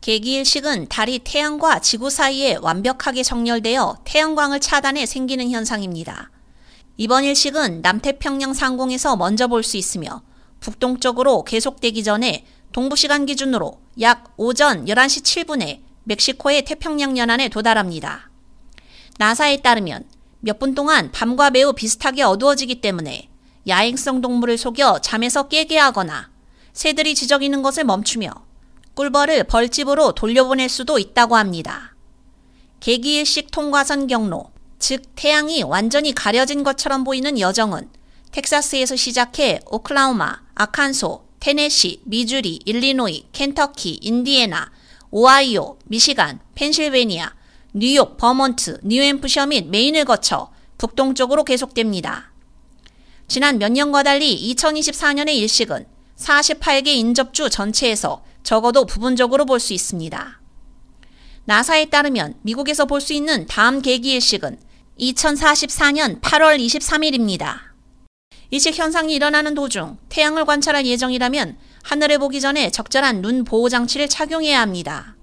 개기일식은 0.00 0.88
달이 0.88 1.20
태양과 1.20 1.80
지구 1.80 2.08
사이에 2.08 2.56
완벽하게 2.62 3.22
정렬되어 3.22 3.98
태양광을 4.04 4.60
차단해 4.60 5.04
생기는 5.06 5.50
현상입니다. 5.50 6.30
이번 6.96 7.24
일식은 7.24 7.82
남태평양 7.82 8.54
상공에서 8.54 9.16
먼저 9.16 9.46
볼 9.46 9.62
수 9.62 9.76
있으며 9.76 10.22
북동쪽으로 10.60 11.44
계속되기 11.44 12.02
전에 12.04 12.44
동부시간 12.72 13.26
기준으로 13.26 13.80
약 14.00 14.32
오전 14.36 14.86
11시 14.86 15.22
7분에 15.46 15.80
멕시코의 16.04 16.64
태평양 16.64 17.18
연안에 17.18 17.48
도달합니다. 17.48 18.30
나사에 19.18 19.58
따르면 19.58 20.04
몇 20.40 20.58
분 20.58 20.74
동안 20.74 21.10
밤과 21.12 21.50
매우 21.50 21.74
비슷하게 21.74 22.22
어두워지기 22.22 22.80
때문에 22.80 23.28
야행성 23.68 24.22
동물을 24.22 24.56
속여 24.56 25.00
잠에서 25.00 25.48
깨게 25.48 25.76
하거나 25.78 26.30
새들이 26.72 27.14
지저귀는 27.14 27.60
것을 27.62 27.84
멈추며 27.84 28.30
꿀벌을 29.00 29.44
벌집으로 29.44 30.12
돌려보낼 30.12 30.68
수도 30.68 30.98
있다고 30.98 31.34
합니다. 31.34 31.94
개기일식 32.80 33.50
통과선 33.50 34.08
경로, 34.08 34.50
즉 34.78 35.02
태양이 35.16 35.62
완전히 35.62 36.12
가려진 36.12 36.62
것처럼 36.62 37.04
보이는 37.04 37.40
여정은 37.40 37.88
텍사스에서 38.30 38.96
시작해 38.96 39.60
오클라호마, 39.70 40.42
아칸소, 40.54 41.24
테네시, 41.40 42.02
미주리, 42.04 42.60
일리노이, 42.66 43.28
켄터키, 43.32 44.00
인디애나, 44.02 44.70
오하이오, 45.10 45.78
미시간, 45.86 46.40
펜실베니아, 46.54 47.32
뉴욕, 47.72 48.18
버먼트, 48.18 48.80
뉴햄프셔 48.82 49.46
및 49.46 49.68
메인을 49.70 50.04
거쳐 50.04 50.50
북동쪽으로 50.76 51.44
계속됩니다. 51.44 52.32
지난 53.28 53.58
몇 53.58 53.72
년과 53.72 54.02
달리 54.02 54.54
2024년의 54.54 55.36
일식은 55.36 55.86
48개 56.18 56.88
인접주 56.88 57.48
전체에서 57.48 58.22
적어도 58.42 58.84
부분적으로 58.86 59.44
볼 59.44 59.60
수 59.60 59.72
있습니다. 59.72 60.40
나사에 61.44 61.86
따르면 61.86 62.34
미국에서 62.42 62.86
볼 62.86 63.00
수 63.00 63.12
있는 63.12 63.46
다음 63.46 63.82
계기일식은 63.82 64.58
2044년 64.98 66.20
8월 66.20 66.58
23일입니다. 66.58 67.58
일식 68.50 68.76
현상이 68.76 69.14
일어나는 69.14 69.54
도중 69.54 69.98
태양을 70.08 70.44
관찰할 70.44 70.84
예정이라면 70.86 71.56
하늘을 71.82 72.18
보기 72.18 72.40
전에 72.40 72.70
적절한 72.70 73.22
눈 73.22 73.44
보호 73.44 73.68
장치를 73.68 74.08
착용해야 74.08 74.60
합니다. 74.60 75.16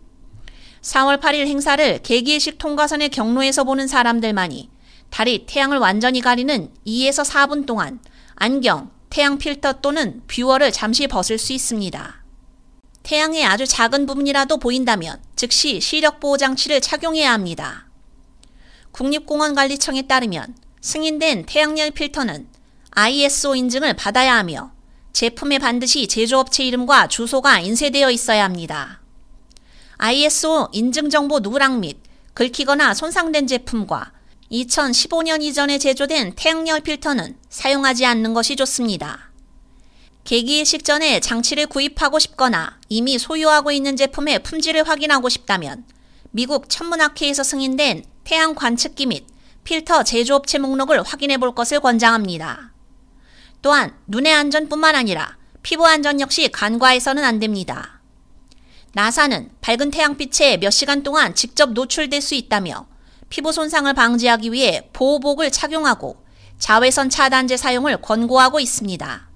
4월 0.81 1.19
8일 1.19 1.47
행사를 1.47 1.99
계기일식 2.01 2.57
통과선의 2.57 3.09
경로에서 3.09 3.63
보는 3.65 3.87
사람들만이 3.87 4.69
달이 5.09 5.45
태양을 5.45 5.77
완전히 5.77 6.21
가리는 6.21 6.69
2에서 6.85 7.25
4분 7.25 7.65
동안 7.65 7.99
안경, 8.35 8.91
태양 9.09 9.37
필터 9.37 9.81
또는 9.81 10.21
뷰어를 10.27 10.71
잠시 10.71 11.07
벗을 11.07 11.37
수 11.37 11.53
있습니다. 11.53 12.23
태양의 13.07 13.45
아주 13.45 13.65
작은 13.65 14.05
부분이라도 14.05 14.57
보인다면 14.57 15.21
즉시 15.37 15.79
시력 15.79 16.19
보호 16.19 16.35
장치를 16.35 16.81
착용해야 16.81 17.31
합니다. 17.31 17.87
국립공원관리청에 18.91 20.07
따르면 20.07 20.57
승인된 20.81 21.45
태양열 21.45 21.91
필터는 21.91 22.49
ISO 22.91 23.55
인증을 23.55 23.93
받아야 23.93 24.35
하며 24.35 24.73
제품에 25.13 25.57
반드시 25.57 26.09
제조업체 26.09 26.65
이름과 26.65 27.07
주소가 27.07 27.61
인쇄되어 27.61 28.11
있어야 28.11 28.43
합니다. 28.43 28.99
ISO 29.99 30.67
인증 30.73 31.09
정보 31.09 31.39
누락 31.39 31.79
및 31.79 31.99
긁히거나 32.33 32.93
손상된 32.93 33.47
제품과 33.47 34.11
2015년 34.51 35.41
이전에 35.41 35.77
제조된 35.77 36.33
태양열 36.35 36.81
필터는 36.81 37.37
사용하지 37.47 38.05
않는 38.05 38.33
것이 38.33 38.57
좋습니다. 38.57 39.31
계기일식 40.27 40.83
전에 40.83 41.21
장치를 41.21 41.67
구입하고 41.67 42.19
싶거나 42.19 42.77
이미 42.89 43.17
소유하고 43.17 43.71
있는 43.71 43.95
제품의 43.95 44.43
품질을 44.43 44.85
확인하고 44.85 45.29
싶다면 45.29 45.85
미국 46.31 46.67
천문학회에서 46.67 47.43
승인된 47.43 48.03
태양 48.25 48.53
관측기 48.53 49.05
및 49.05 49.25
필터 49.63 50.03
제조업체 50.03 50.57
목록을 50.57 51.01
확인해 51.01 51.37
볼 51.37 51.55
것을 51.55 51.79
권장합니다. 51.79 52.73
또한 53.61 53.95
눈의 54.07 54.33
안전뿐만 54.33 54.95
아니라 54.95 55.37
피부 55.63 55.87
안전 55.87 56.19
역시 56.19 56.49
간과해서는 56.51 57.23
안 57.23 57.39
됩니다. 57.39 58.01
나사는 58.91 59.49
밝은 59.61 59.91
태양빛에 59.91 60.57
몇 60.57 60.71
시간 60.71 61.03
동안 61.03 61.35
직접 61.35 61.71
노출될 61.71 62.21
수 62.21 62.35
있다며 62.35 62.85
피부 63.29 63.53
손상을 63.53 63.93
방지하기 63.93 64.51
위해 64.51 64.89
보호복을 64.91 65.51
착용하고 65.51 66.17
자외선 66.59 67.09
차단제 67.09 67.55
사용을 67.55 68.01
권고하고 68.01 68.59
있습니다. 68.59 69.26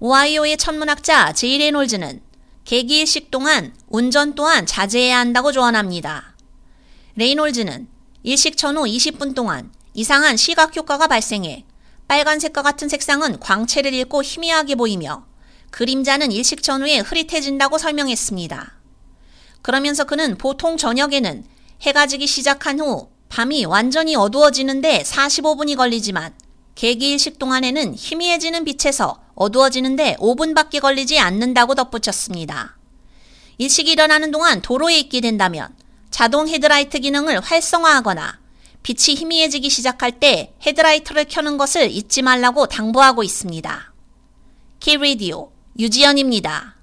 오하이오의 0.00 0.58
천문학자 0.58 1.32
제이 1.32 1.58
레놀즈는 1.58 2.20
개기일식 2.64 3.32
동안 3.32 3.74
운전 3.88 4.36
또한 4.36 4.64
자제해야 4.64 5.18
한다고 5.18 5.50
조언합니다. 5.50 6.36
레이놀즈는 7.16 7.88
일식 8.22 8.56
전후 8.56 8.84
20분 8.84 9.34
동안 9.34 9.72
이상한 9.94 10.36
시각 10.36 10.76
효과가 10.76 11.08
발생해 11.08 11.64
빨간색과 12.06 12.62
같은 12.62 12.88
색상은 12.88 13.40
광채를 13.40 13.92
잃고 13.92 14.22
희미하게 14.22 14.76
보이며 14.76 15.26
그림자는 15.70 16.30
일식 16.30 16.62
전후에 16.62 16.98
흐릿해진다고 16.98 17.76
설명했습니다. 17.78 18.74
그러면서 19.62 20.04
그는 20.04 20.38
보통 20.38 20.76
저녁에는 20.76 21.44
해가 21.82 22.06
지기 22.06 22.28
시작한 22.28 22.78
후 22.78 23.08
밤이 23.30 23.64
완전히 23.64 24.14
어두워지는데 24.14 25.02
45분이 25.02 25.76
걸리지만 25.76 26.34
개기일식 26.76 27.40
동안에는 27.40 27.96
희미해지는 27.96 28.64
빛에서 28.64 29.20
어두워지는데 29.38 30.16
5분밖에 30.18 30.80
걸리지 30.80 31.18
않는다고 31.20 31.74
덧붙였습니다. 31.76 32.76
일식이 33.58 33.92
일어나는 33.92 34.30
동안 34.30 34.60
도로에 34.60 34.98
있게 34.98 35.20
된다면 35.20 35.68
자동 36.10 36.48
헤드라이트 36.48 36.98
기능을 36.98 37.40
활성화하거나 37.40 38.38
빛이 38.82 39.16
희미해지기 39.16 39.70
시작할 39.70 40.12
때 40.12 40.54
헤드라이트를 40.66 41.26
켜는 41.26 41.56
것을 41.56 41.90
잊지 41.90 42.22
말라고 42.22 42.66
당부하고 42.66 43.22
있습니다. 43.22 43.92
키리디오 44.80 45.50
유지연입니다. 45.78 46.77